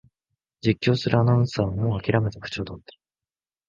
[0.63, 2.85] 実況するアナウンサーはもうあきらめた口調だった